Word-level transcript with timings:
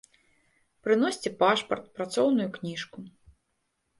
Прыносьце 0.85 1.31
пашпарт, 1.41 1.85
працоўную 1.99 2.47
кніжку. 2.55 2.99